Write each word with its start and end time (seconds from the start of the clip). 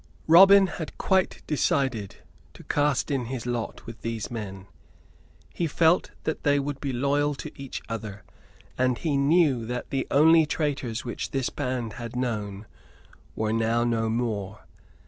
Robin 0.25 0.65
had 0.65 0.97
quite 0.97 1.43
decided 1.45 2.15
to 2.55 2.63
cast 2.63 3.11
in 3.11 3.25
his 3.25 3.45
lot 3.45 3.85
with 3.85 4.01
these 4.01 4.31
men. 4.31 4.65
He 5.53 5.67
felt 5.67 6.09
that 6.23 6.41
they 6.41 6.57
would 6.57 6.81
be 6.81 6.91
loyal 6.91 7.35
to 7.35 7.51
each 7.55 7.83
other, 7.87 8.23
and 8.79 8.97
he 8.97 9.15
knew 9.15 9.63
that 9.67 9.91
the 9.91 10.07
only 10.09 10.47
traitors 10.47 11.05
which 11.05 11.29
this 11.29 11.51
band 11.51 11.93
had 11.93 12.15
known 12.15 12.65
were 13.35 13.53
now 13.53 13.83
no 13.83 14.09
more. 14.09 14.61